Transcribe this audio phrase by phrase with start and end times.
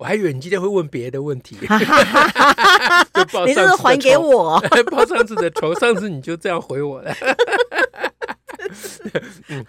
[0.00, 1.58] 我还以为你今天会问别的问题，
[3.46, 4.58] 你这是还给我
[4.90, 7.14] 报上次的仇，上次你就这样回我了。
[9.48, 9.62] 嗯，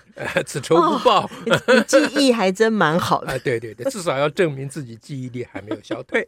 [0.46, 1.30] 此仇不报，哦、
[1.76, 3.34] 你记忆还真蛮好的。
[3.34, 6.26] 啊，对对对，至少要证明自己记忆力还没有消退。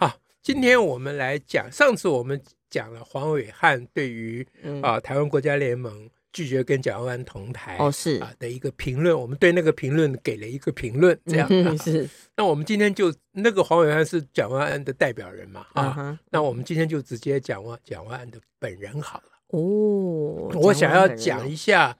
[0.00, 0.12] 好，
[0.42, 4.44] 今天我们来讲，上次我们讲了黄伟汉对于
[4.82, 6.10] 啊台湾国家联盟。
[6.32, 12.08] 拒绝跟蒋万安同台哦，是啊的一个评论，我们对那个评论给了一个评论，这样、啊、是。
[12.36, 20.50] 那我们今天就那个黄伟安是蒋万安的代表人嘛啊，那我们今天就直接讲万蒋万安的本人好了哦。
[20.54, 21.96] 我想要讲一下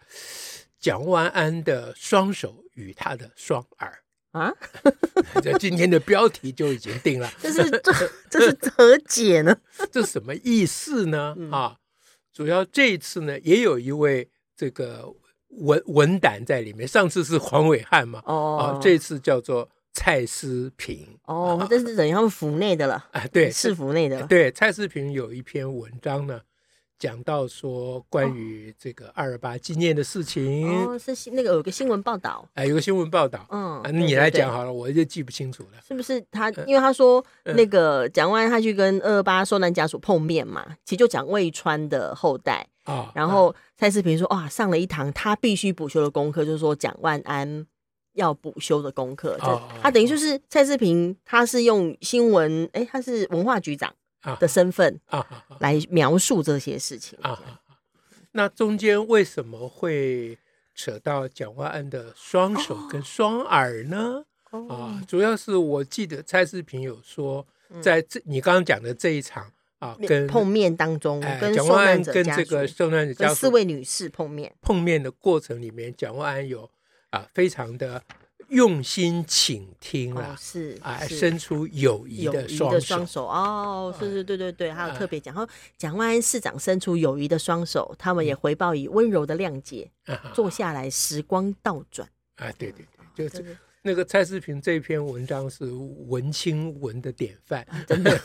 [0.79, 3.99] 蒋万安的双手与他的双耳
[4.31, 4.55] 啊，
[5.43, 7.29] 这今天的标题就已经定了。
[7.41, 7.93] 这是这
[8.31, 9.57] 这是 何解呢？
[9.91, 11.35] 这什么意思呢？
[11.51, 11.77] 啊？
[12.41, 15.15] 主要这一次呢，也有一位这个
[15.59, 16.89] 文文胆在里面。
[16.89, 24.23] 上次是黄伟汉嘛，哦，啊，这次叫做蔡思平，哦，这是等于他们府内的了啊，对，是府内的。
[24.23, 26.41] 对，蔡思平有一篇文章呢。
[27.01, 35.81] 讲到说关于这个二二八纪念的事情，哦，是那个有个新闻报道，哎，有个新闻报道，嗯，那你来讲好了，我就记不清楚了。
[35.89, 36.51] 是不是他？
[36.67, 43.11] 因为他说那个蒋万安他去跟二二八受难家属碰面嘛，其实就讲魏川的后代啊。
[43.15, 47.67] 然后蔡世平说，哇，上了一堂他必须补修的功课，就是说蒋万安
[48.13, 49.39] 要补修的功课。
[49.81, 53.91] 他等于就是蔡世平，他是用新闻，哎，他是文化局长。
[54.39, 57.61] 的身份啊，来描述这些事情啊。
[58.33, 60.39] 那中间为什么会
[60.75, 64.25] 扯到蒋万安的双手跟双耳呢？
[64.69, 67.47] 啊，主要是我记得蔡世平有说，
[67.81, 76.71] 在这你刚刚讲的这一场啊，跟碰面当中，跟蒋万安跟这个受难者家属四位女士碰面碰面的过程里面，蒋万安有
[77.11, 78.03] 啊非常的。
[78.51, 82.49] 用心倾听了，是啊，伸出友谊的
[82.81, 83.27] 双手。
[83.27, 89.89] 哦，是是，对对对，还有特别讲，然后蒋万安市长伸出友谊的双手，他们也回报以温柔的谅解，
[90.35, 92.09] 坐下来，时光倒转。
[92.37, 92.85] 啊，对对
[93.15, 95.65] 对，就是那个蔡世平这篇文章是
[96.09, 98.21] 文青文的典范，真的，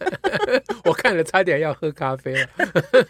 [0.84, 2.48] 我看了差点要喝咖啡了，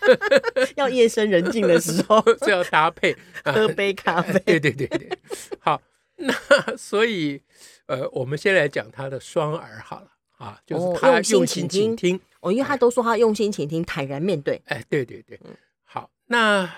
[0.77, 2.23] 要夜深人静的时候。
[2.47, 3.17] 就要搭配。
[3.45, 5.19] 喝杯咖啡，对对对对，
[5.59, 5.83] 好。
[6.25, 7.43] 那所以，
[7.87, 14.61] 呃，我们先来讲他的双耳好了啊，就是他用心倾听哦，因为他都说他用心倾听，坦然面对。
[14.67, 15.39] 哎，对对对，
[15.85, 16.11] 好。
[16.27, 16.71] 那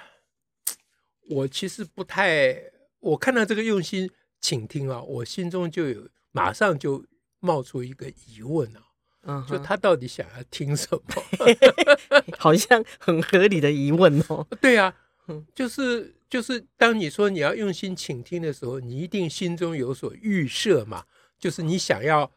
[1.29, 2.61] 我其实不太，
[3.01, 4.11] 我看到这个用心
[4.41, 7.05] 倾听啊，我心中就有马上就
[7.41, 8.83] 冒出一个疑问啊，
[9.23, 11.03] 嗯，就他到底想要听什么？
[12.39, 14.47] 好像很合理的疑问哦。
[14.61, 14.95] 对啊，
[15.55, 16.15] 就是。
[16.31, 21.03] 就是当你说你要用心倾听的时候，你一定心中有所预设嘛。
[21.39, 22.31] 就是你想要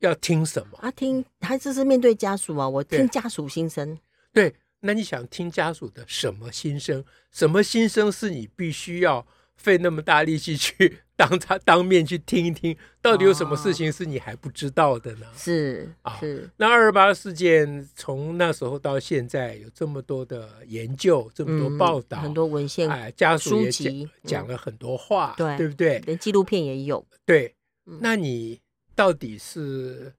[0.00, 0.76] 要听什么？
[0.82, 3.98] 啊，听，他这是面对家属啊，我听家属心声。
[4.34, 7.02] 对，那你想听家属的什么心声？
[7.32, 9.26] 什么心声是你必须要
[9.56, 10.98] 费那么大力气去？
[11.18, 15.26] 当他当面去听一听，到底有什么事情是你还不知道的呢？
[15.36, 16.48] 是啊，是。
[16.58, 25.98] 那二二八事件从那时候到现在，有这么多的研究，这么多报道，很多文献，哎，家属也讲讲了很多话，对，对不对？
[26.06, 27.04] 连纪录片也有。
[27.26, 27.52] 对，
[28.00, 28.60] 那你
[28.94, 30.12] 到底是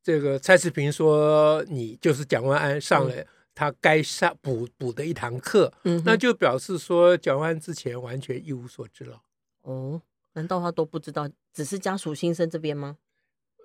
[0.00, 3.26] 这个蔡世平说你就是蒋万安上了
[3.56, 9.20] 他该上补补的一堂课，嗯，那就表示说蒋万安之前完全一无所知了。
[9.62, 10.00] 哦。
[10.38, 12.96] 难道他都不知道，只是家属心声这边吗？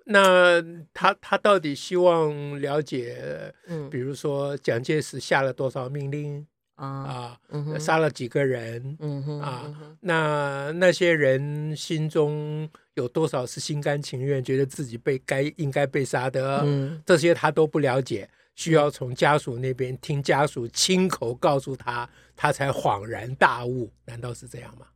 [0.06, 0.60] 那
[0.92, 6.44] 他他到底希望了解，嗯，比如说蒋介石下了多少命令
[6.74, 16.62] 啊啊，嗯、杀了几个人，嗯哼啊，嗯、哼那那些人心中有多少是心甘情愿，觉得自己被该应该被杀的？
[16.64, 23.92] 嗯，这些他都不了解，需要从家属那边听家属亲口告诉他，他才恍然大悟。
[24.04, 24.86] 难道是这样吗？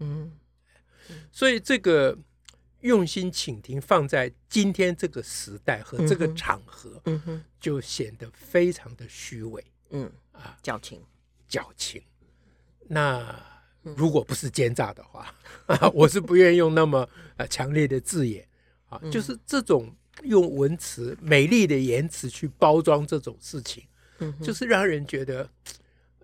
[0.00, 0.30] 嗯。
[1.32, 2.16] 所以这个
[2.80, 11.02] 用心倾听放在今天这个时代和这个场合，嗯哼，就显得非常的虚伪，嗯啊，矫情，
[11.48, 12.02] 矫情。
[12.86, 13.34] 那
[13.82, 15.34] 如果不是奸诈的话，
[15.66, 18.46] 啊， 我是不愿意用那么呃强烈的字眼。
[18.90, 19.92] 啊，就是这种
[20.22, 23.82] 用文词美丽的言辞去包装这种事情，
[24.18, 25.48] 嗯，就是让人觉得，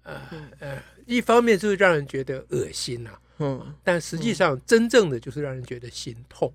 [0.03, 0.23] 呃
[0.61, 6.53] 呃，一方面就是让人觉得恶心呐，嗯，但实际上真正的就是让人觉得心痛，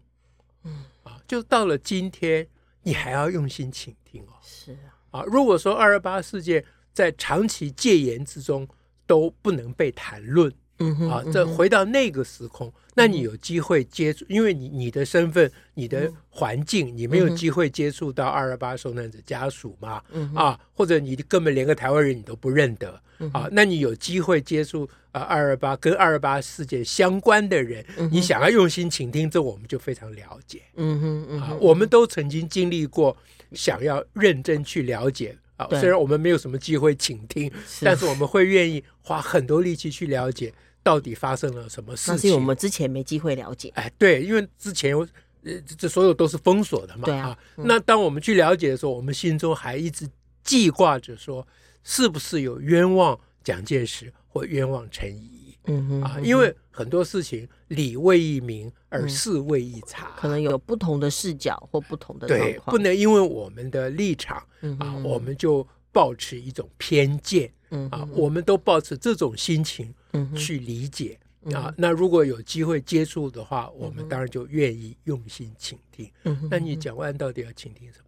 [0.63, 0.85] 嗯。
[1.03, 2.47] 啊，就到了今天，
[2.81, 4.71] 你还要用心倾听哦，是
[5.11, 8.67] 啊，啊，如果说二二八事件在长期戒严之中
[9.05, 10.51] 都不能被谈论。
[10.79, 20.01] 嗯哼，啊，这回到那个时空，那你有机会接触，因为你你的身份、你的环境，你没有机会接触到二二八受难者家属嘛？
[20.35, 23.01] 啊，或者你根本连个台湾人你都不认得
[23.31, 30.61] 啊，那你有机会接触啊二二八跟二二八事件相关的人，你想要用心倾听，这我们就非常了解。
[30.75, 30.99] 嗯
[31.29, 33.15] 哼，啊，我们都曾经经历过，
[33.53, 35.37] 想要认真去了解。
[35.57, 40.53] 啊，虽然我们没有什么机会倾听，但是我们会愿意花很多力气去了解。
[40.83, 42.13] 到底发生了什么事情？
[42.13, 43.71] 那是我们之前没机会了解。
[43.73, 47.05] 哎，对，因为之前呃，这所有都是封锁的嘛。
[47.05, 47.29] 对啊。
[47.29, 50.07] 啊嗯、那当我们去了解的时候，我们心中还一直
[50.43, 51.47] 记挂着说，
[51.83, 55.44] 是不是有冤枉蒋介石或冤枉陈仪？
[55.67, 56.01] 嗯哼。
[56.01, 64.37] 啊，因为很多事情理未一明，而事未易查，可能有不同的视角或不同的对，不能因为我们的立场
[64.79, 67.51] 啊，我们就抱持一种偏见。
[67.71, 69.93] 嗯啊，我们都抱持这种心情。
[70.33, 71.19] 去理解
[71.53, 76.09] 啊，那如果有机会接触的话，我们当然就愿意用心倾听。
[76.49, 78.05] 那你讲完到底要倾听什么？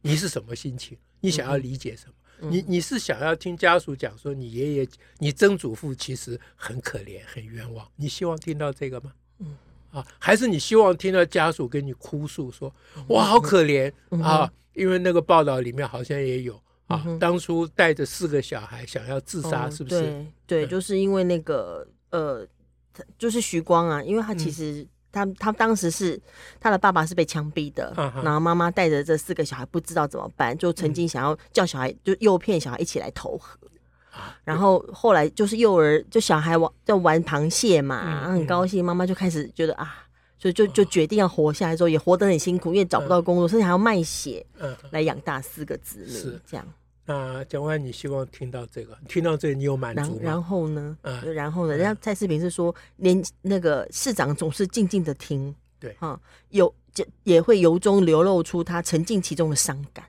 [0.00, 0.98] 你是什么心情？
[1.20, 2.12] 你想要理解什么？
[2.40, 4.88] 你你是想要听家属讲说你爷爷、
[5.18, 7.86] 你曾祖父其实很可怜、很冤枉？
[7.96, 9.12] 你希望听到这个吗？
[9.40, 9.56] 嗯
[9.90, 12.72] 啊，还是你希望听到家属跟你哭诉说，
[13.06, 13.92] 我好可怜
[14.22, 16.60] 啊，因为那个报道里面好像也有。
[16.88, 20.00] 啊，当初带着四个小孩想要自杀，是不是？
[20.00, 22.46] 对，对，就是因为那个呃，
[23.18, 26.20] 就是徐光啊，因为他其实他他当时是
[26.60, 33.58] 他的爸爸是被枪毙的，然后妈妈带着这四个小孩不知道怎么办，就曾经想要叫小孩就诱骗小孩一起来投河，
[34.44, 40.04] 然后后来就是幼儿就小孩玩在玩螃蟹嘛，很高兴，妈妈就开始觉得啊，
[40.38, 44.44] 所以就就决定要活下来之后也活得很辛苦，因为找不到工作，甚至还要卖血
[44.90, 46.66] 来养大四个子女，这样。
[47.08, 48.94] 那蒋万，你希望听到这个？
[49.08, 50.20] 听到这个，你有满足吗？
[50.20, 50.98] 然后呢？
[51.00, 51.74] 嗯，然后呢？
[51.74, 56.20] 人家蔡世平是说，连那个市长总是静静的听，对，哈，
[56.50, 56.72] 有
[57.24, 60.04] 也会由衷流露出他沉浸其中的伤感，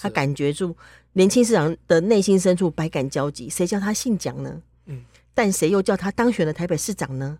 [0.00, 0.74] 他感觉住
[1.12, 3.50] 年轻市长的内心深处百感交集。
[3.50, 4.62] 谁叫他姓蒋呢？
[4.86, 5.04] 嗯，
[5.34, 7.38] 但谁又叫他当选了台北市长呢？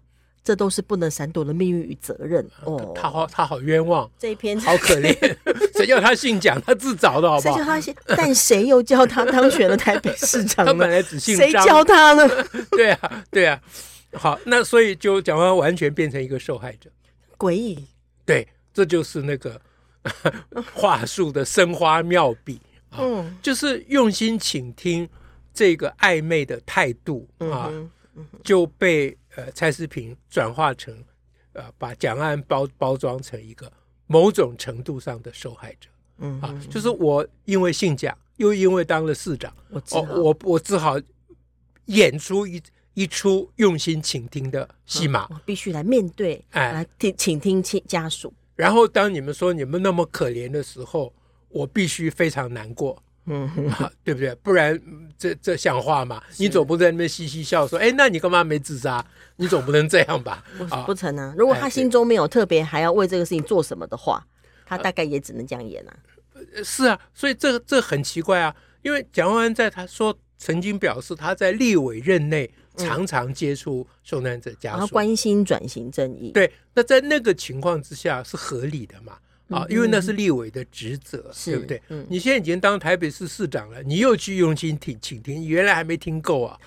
[0.49, 2.95] 这都是不能闪躲的命运与责任哦。
[2.97, 4.11] 他好，他好冤枉。
[4.19, 5.15] 这一篇好可怜，
[5.77, 6.59] 谁叫他姓蒋？
[6.62, 7.55] 他自找的好不好？
[7.55, 7.95] 谁叫他姓？
[8.17, 10.73] 但谁又叫他当选了台北市长呢？
[10.73, 11.50] 他本来只姓张。
[11.50, 12.27] 谁叫他呢？
[12.73, 13.61] 对啊，对啊。
[14.15, 16.89] 好，那所以就蒋万安完全变成一个受害者，
[17.37, 17.85] 诡异。
[18.25, 19.61] 对，这就是那个
[20.73, 22.59] 话术的生花妙笔
[22.89, 25.06] 啊，嗯，就是用心倾听
[25.53, 27.71] 这个暧昧的态度啊，
[28.43, 29.15] 就被。
[29.36, 31.04] 呃，蔡思平转化成，
[31.52, 33.70] 呃，把蒋万安包包装成一个
[34.06, 35.88] 某种程度上的受害者，
[36.19, 40.96] 嗯，啊，就是我因为姓蒋，又因为当了市长，我我我只好
[41.86, 42.60] 演出一
[42.94, 51.12] 一出用心倾听的戏码，我必须来面对，哎，来听倾听亲家属，然后当你们说你们那么可怜的时候，
[51.48, 53.00] 我必须非常难过。
[53.28, 53.50] 嗯，
[54.02, 54.35] 对不对？
[54.37, 54.80] 不然
[55.18, 56.23] 这这像话吗？
[56.38, 59.04] 你总不在那边嘻嘻笑说，哎，那你干嘛没自杀？
[59.37, 60.42] 你总不能这样吧？
[60.58, 61.35] 不不成啊！
[61.37, 64.25] 如果他心中没有特别还要为这个事情做什么的话，
[64.66, 65.94] 他大概也只能这样演啊。
[66.64, 76.30] 是啊，所以这这很奇怪啊，因为蒋万安在他说曾经表示他在立委任内常常接触受难者家属，然后关心转型正义。
[76.32, 79.18] 对，那在那个情况之下是合理的嘛？
[79.49, 81.81] 啊，因为那是立委的职责，对不对？
[82.09, 86.59] 你现在已经当台北市市长了，你又去用心听请听，原来还没听够 啊！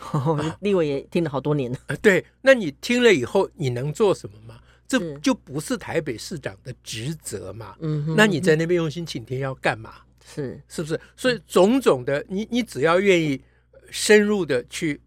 [0.62, 1.78] 立委也听了好多年了。
[2.02, 4.60] 对，那你听了以后，你能做什么吗？
[4.88, 7.76] 这就不是台北市长的职责嘛。
[7.80, 9.94] 嗯，那你在那边用心请听要干嘛？
[10.26, 11.00] 是是不是？
[11.16, 13.42] 所以种种的，你你只要愿意
[13.90, 15.00] 深入的去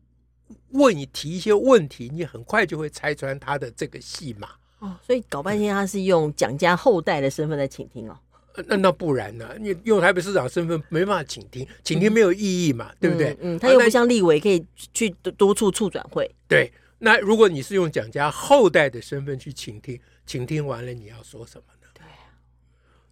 [0.71, 4.49] 问你提一些问题，你很快就会拆穿他的这个戏码。
[4.85, 8.19] 哦，所以搞半天他是用蒋家后代的身份在倾听哦。
[8.67, 9.57] 那那不然呢？
[9.59, 13.31] 你用台北市长身份没办法请听，请听没有意义嘛，嗯、对不对？
[13.41, 16.31] 嗯，嗯，他又不像立委可以去多处促转会。
[16.47, 21.89] 对，那如果你是用蒋家后代的身份去请听，请听完了你要说什么呢？
[21.95, 22.31] 对、啊，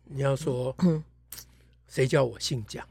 [0.04, 1.02] 你要说，嗯，
[1.88, 2.86] 谁叫我姓蒋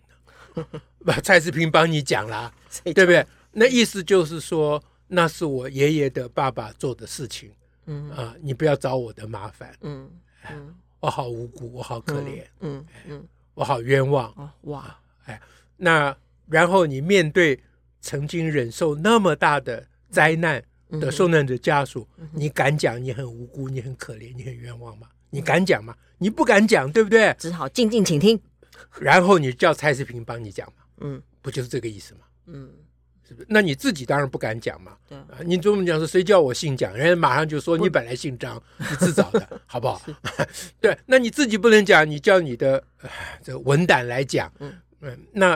[0.55, 0.65] 呢？
[1.05, 3.25] 把蔡世平帮你讲啦，对不对？
[3.53, 7.49] 那意思就是说，那是我爷爷的爸爸做的事情。
[7.91, 9.75] 嗯啊，你不要找我的麻烦。
[9.81, 10.09] 嗯，
[10.49, 15.41] 嗯我好无辜，我好可怜，嗯嗯，我好冤枉，哇，哎，
[15.75, 16.15] 那
[16.47, 17.59] 然后你面对
[17.99, 20.63] 曾经忍受那么大的灾难
[20.99, 25.07] 的受难者家属，你敢讲你很无辜，你很可怜，你很冤枉吗？
[25.29, 25.95] 你敢讲吗？
[26.17, 27.35] 你不敢讲，对不对？
[27.39, 28.39] 只好静静倾听，
[28.99, 32.21] 然后你叫蔡世平帮你讲嘛，嗯，不就是这个意思吗？
[32.45, 32.71] 嗯。
[33.47, 34.95] 那你自己当然不敢讲嘛。
[35.07, 36.93] 对啊，你这么讲说，谁叫我姓蒋？
[36.95, 40.01] 人家马上就说你本来姓张，你自找的， 好不好？
[40.79, 42.83] 对，那你自己不能讲，你叫你的
[43.43, 44.51] 这个文胆来讲。
[44.59, 45.53] 嗯嗯，那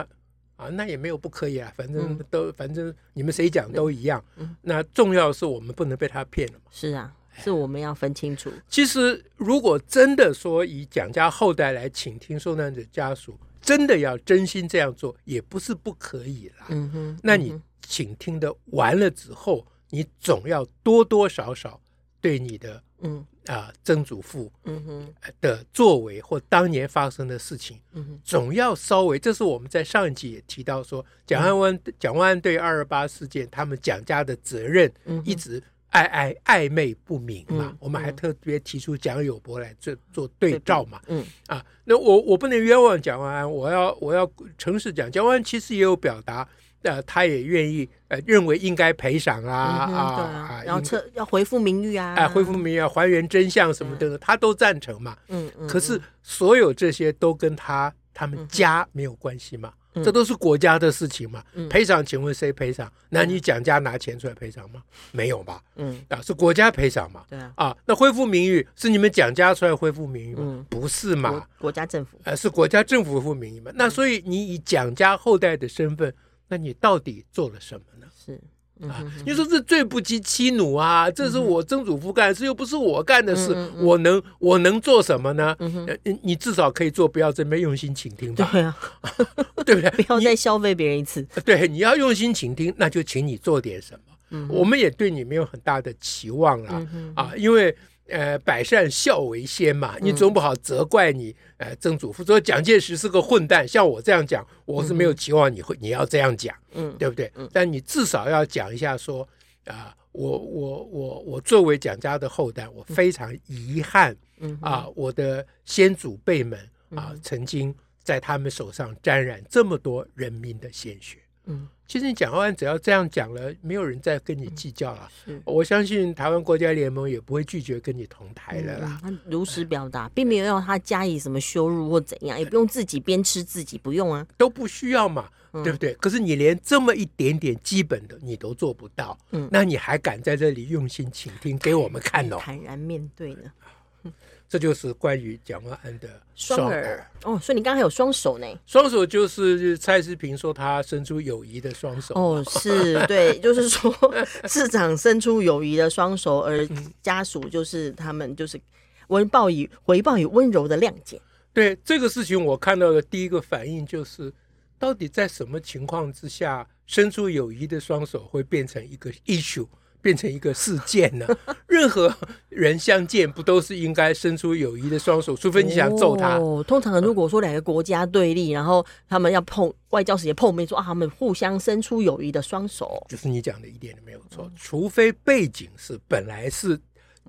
[0.56, 4.22] 啊，那也没有不可以啊，反正都反正你们谁讲都一样。
[4.62, 6.64] 那重要是我们不能被他骗了嘛。
[6.70, 8.52] 是啊，是我们要分清楚。
[8.68, 13.38] 其实，如果真的说以蒋家后代来倾听受难者家属。
[13.62, 16.66] 真的要真心这样做，也不是不可以啦。
[16.68, 17.52] 嗯哼，那你
[17.86, 21.80] 倾听的完了之后，你总要多多少少
[22.20, 23.24] 对你的嗯。
[23.46, 25.14] 啊曾祖父嗯哼。
[25.40, 27.80] 的作为或当年发生的事情，
[28.24, 29.18] 总要稍微。
[29.18, 34.92] 这是我们在上一集也提到说，蒋万安蒋万安对二二八事件，他们蒋家的责任
[35.24, 35.62] 一直。
[35.92, 41.24] 暧暧暧昧不明嘛，嗯、我们还特别提出蒋友柏来做做对照嘛，嗯。
[41.46, 46.46] 啊，那我我不能冤枉蒋万安，我要我要诚实讲，蒋万安其实也有表达，
[46.86, 59.72] 呃，他也愿意呃认为应该赔偿啊、嗯、啊，啊然后撤要恢复名誉啊，哎，恢复名誉啊，还原真相什么的，嗯、他都赞成嘛，嗯嗯，可是所有这些都跟他他们家没有关系嘛。
[60.04, 62.86] 这都是国家的事情嘛，赔偿，请问谁赔偿？
[63.08, 64.82] 那你蒋家拿钱出来赔偿吗？
[65.10, 65.58] 没有吧？
[65.76, 67.22] 嗯，啊，是国家赔偿嘛？
[67.30, 70.66] 对啊，啊，那恢复名誉是你们蒋家出来恢复名誉吗？
[70.68, 71.42] 不是嘛？
[71.58, 73.72] 国家政府，呃，是国家政府恢复名誉嘛？
[73.74, 76.12] 那所以你以蒋家后代的身份，
[76.48, 78.06] 那你到底做了什么呢？
[78.24, 78.40] 是。
[78.86, 79.02] 啊！
[79.24, 81.10] 你说这罪不及妻奴啊！
[81.10, 85.56] 这是我曾祖父干的事，又不是我干的事，我能我能做什么呢？
[86.04, 88.46] 你你至少可以做，不要这么用心倾听吧。
[88.52, 88.76] 对啊，
[89.64, 89.88] 对不对？
[90.04, 91.22] 不要再消费别人一次。
[91.42, 93.98] 对，你要用心倾听，那就请你做点什
[94.30, 94.46] 么。
[94.50, 97.74] 我们也对你没有很大的期望了啊，因为。
[98.08, 107.30] 呃，百善孝为先嘛，你总不好责怪你呃曾祖父说蒋介石是个混蛋，像我这样讲，我是没有期望你会你要这样讲，嗯，对不对？
[107.52, 109.28] 但你至少要讲一下说
[109.64, 116.58] 啊，我我我我作为蒋家的后代，我非常遗憾，嗯啊，我的先祖辈们
[116.94, 121.18] 啊，曾经在他们手上沾染这么多人民的鲜血。
[121.46, 125.08] 嗯，其实你蒋万安只要这样讲了，没有人再跟你计较了。
[125.24, 128.98] 是，我相信台湾国家联盟也不会拒绝跟你同台的啦。
[129.00, 135.28] 他如实表达，并没有要他加以什么羞辱或怎样，也不用自己鞭笞自己，不用啊，都不需要嘛，
[135.62, 135.94] 对不对？
[135.94, 142.38] 可是你连这么一点点基本的你都做不到，嗯，那你还敢在这里用心倾听给我们看哦？
[142.40, 144.12] 坦然面对呢？
[144.48, 148.46] 这就是关于蒋万安的双耳哦，所以你刚刚还有双手呢？
[148.66, 153.92] 双手就是蔡世平说他伸出友谊的双手哦，是对， 就是说
[154.48, 156.66] 市长伸出友谊的双手，而
[157.02, 158.60] 家属就是他们就是
[159.08, 161.20] 温报以回报以温柔的谅解。
[161.52, 164.32] 对这个事情，我看到的第一个反应就是，
[164.78, 169.66] 到底在什么情况之下，伸出友谊的双手会变成一个 issue？
[170.06, 171.26] 变成一个事件呢？
[171.66, 172.14] 任何
[172.48, 175.34] 人相见不都是应该伸出友谊的双手？
[175.34, 176.36] 除非你想揍他。
[176.38, 184.48] 哦，通常如果说两个国家对立，然后他们要碰外交时也碰面，说啊，他们互相伸出友谊的双手，就是你讲的一点都没有错。
[184.54, 186.78] 除非背景是本来是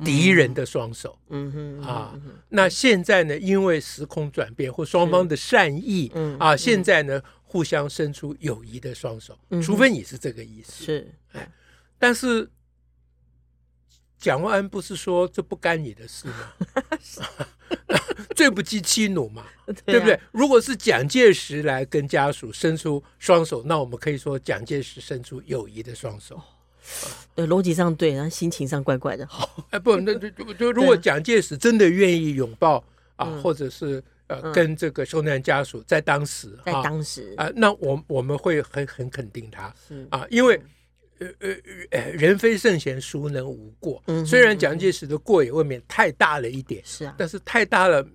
[0.06, 2.14] 敌人的双手，嗯哼啊，
[2.50, 11.50] 那现在呢，因为时空转变或双方的善意，嗯啊，现在呢，互相伸出友谊的双手，除非你是这个意思，是哎，
[11.98, 12.48] 但是。
[14.28, 16.52] 蒋万安不是说这不干你的事吗？
[18.36, 19.46] 最不及妻奴嘛，
[19.86, 20.20] 对不对？
[20.34, 26.42] 如果是蒋介石来跟家属伸出双手，那我们可以说蒋介石伸出友谊的双手。
[27.36, 29.26] 呃，逻辑上对，然后心情上怪怪的。
[29.28, 32.84] 好 哎，不，那就就如果蒋介石真的愿意拥抱
[33.16, 39.74] 啊，或者是呃，跟这个受难家属在当时，在当时啊，那我我们会很很肯定他
[40.10, 40.62] 啊，因为。
[41.20, 41.56] 呃呃
[41.92, 44.04] 呃，人非圣贤，孰能无过？
[44.08, 48.06] 嗯、虽然蒋介石的过也未免太大了一点，是啊，但是太大了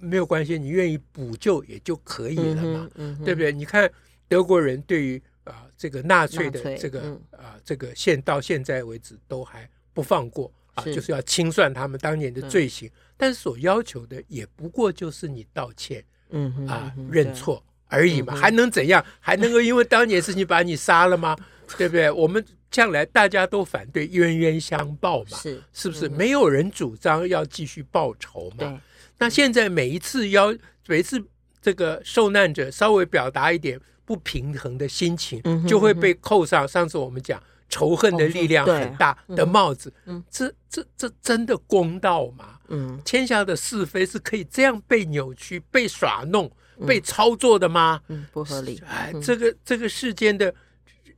[0.00, 3.52] 没有关系，你愿意补救也就可以了嘛，嗯嗯、对不对？
[3.52, 3.90] 你看
[4.28, 19.04] 德国人对于啊、呃、这个纳粹的这个啊、这个现到现在为止都还不放过啊，是就是要清算他们当年的罪行，嗯、但是所要求的也不过就是你道歉，嗯哼啊认错而已嘛，嗯、还能怎样？
[19.20, 21.36] 还能够因为当年事情把你杀了吗？
[21.76, 22.10] 对不对？
[22.10, 26.08] 我们将来大家都反对冤冤相报嘛，是是不是？
[26.08, 28.80] 没有人主张要继续报仇嘛？
[29.18, 30.54] 那现在每一次要
[30.86, 31.22] 每一次
[31.60, 39.92] 这个受难者稍微表达一点不平衡的心情，就会被扣上上次我们讲仇恨的力量很大的帽子。
[40.30, 42.58] 这这这真的公道吗？
[42.68, 46.50] 嗯，天下的是非是可以这样被扭曲、被耍弄、
[46.86, 48.00] 被操作的吗？
[48.08, 48.82] 嗯，不合理。
[48.88, 50.52] 哎，这个这个世间的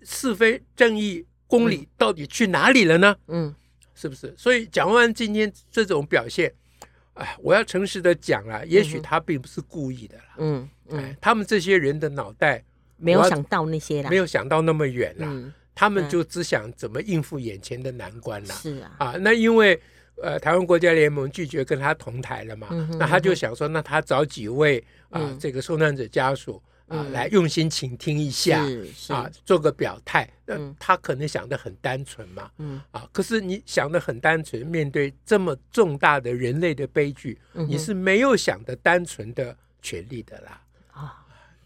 [0.04, 3.16] 是非、正义、公理到底去哪里了呢？
[3.28, 3.54] 嗯，
[3.94, 4.34] 是不是？
[4.37, 6.52] 所以蒋万安今天这种表现，
[7.14, 10.25] 哎，我要诚实的讲啊，也许他并不是故意的了。
[10.38, 12.62] 嗯，哎，他们这些人的脑袋
[12.96, 15.52] 没有想到那些啦，没有想到那么远了。
[15.75, 18.54] 他们就只想怎么应付眼前的难关了。
[18.54, 19.80] 是啊，啊，那因为。
[20.23, 22.68] 呃，台湾国家联盟拒绝跟他同台了嘛？
[23.00, 24.78] 那他就想说，那他找几位
[25.11, 28.62] 啊，呃嗯、这个受难者家属啊，来用心倾听一下
[29.08, 30.28] 啊，做个表态。
[30.46, 40.60] 那他可能想的很单纯嘛，嗯、啊，可是你想的很单纯，面对这么重大的人类的悲剧，你是没有想的单纯的权利的啦。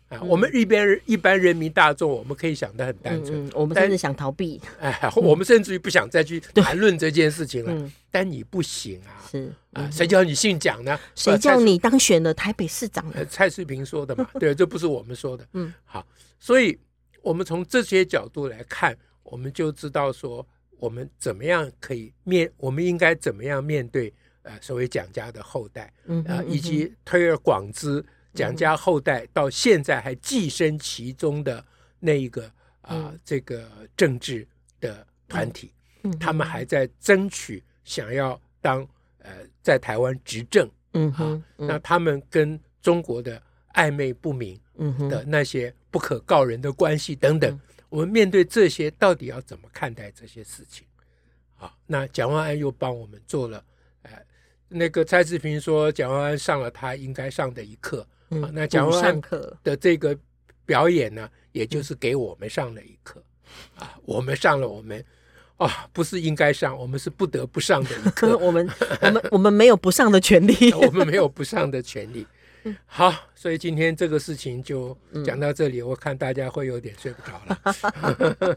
[0.09, 4.59] 啊，我们一般一般人民大众，我们可以想的很单纯，我们甚至想逃避。
[4.81, 7.91] 哎， 我们甚至于不想再去谈论这件事情了。
[8.11, 10.99] 但你不行啊，是啊，谁叫你姓蒋呢？
[11.15, 13.23] 谁叫你当选了台北市长呢？
[13.27, 15.47] 蔡世平说的嘛， 对，这不是我们说的。
[15.53, 16.07] 嗯，好，
[16.39, 16.79] 所以
[17.21, 20.47] 我们从这些角度来看，我们就知道说，
[20.79, 24.11] 我们怎么样可以面，我们应该怎么样面对
[24.41, 25.93] 呃，所谓蒋家的后代，
[26.27, 28.03] 啊，以及推而广之。
[28.35, 31.65] 蒋家后代到现在还寄生其中的
[31.99, 32.45] 那一个
[32.83, 34.47] 啊、呃，这个政治
[34.81, 35.73] 的团体，
[36.21, 38.87] 他们还在争取想要当
[39.19, 39.33] 呃
[39.63, 43.43] 在台湾执政，嗯啊，那他们跟中国的
[43.75, 44.61] 暧昧不明
[45.09, 50.87] 的那些不可告人的关系等等，我们面对这些到底要怎么看待这些事情？
[51.57, 53.65] 啊，那蒋万安又帮我们做了，
[54.03, 54.13] 呃，
[54.69, 58.07] 那个蔡志平说蒋万安上了他应该上的一课。
[58.31, 59.21] 啊，那蒋万安
[59.65, 60.17] 的这个
[60.67, 63.23] 表演呢，也就是给我们上了一课
[63.77, 65.05] 啊，我们上了我们
[65.57, 68.37] 啊，不是应该上，我们是不得不上的一课。
[68.39, 68.69] 我们
[69.01, 72.27] 我们我们没有不上的权利，我们没有不上的权利。
[72.87, 78.57] 好，所以今天这个事情就讲到这里，我看大家会有点睡不着了。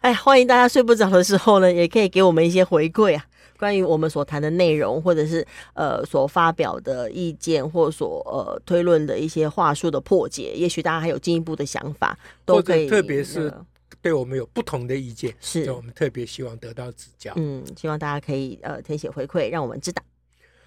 [0.00, 3.26] 哎，欢迎大家睡不着的时候呢，也可以给我们一些回馈啊。
[3.62, 12.88] 关于我们所谈的内容，或者是呃所发表的意见，或所呃推论的一些话术的破解，也许大家还有进一步的想法，都可以。
[12.88, 13.54] 特别是
[14.00, 17.32] 对我们有不同的意见，是我们特别希望得到指教。
[17.36, 20.02] 嗯，希望大家可以呃填写回馈，让我们知道。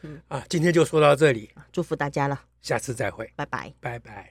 [0.03, 4.23] 嗯啊，今天就说到这里，祝福大家了，下次再会，拜拜，拜拜。